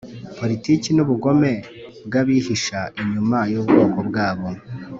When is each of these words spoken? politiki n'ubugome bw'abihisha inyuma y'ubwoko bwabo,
politiki 0.37 0.89
n'ubugome 0.93 1.51
bw'abihisha 2.05 2.79
inyuma 3.01 3.37
y'ubwoko 3.51 3.99
bwabo, 4.09 4.47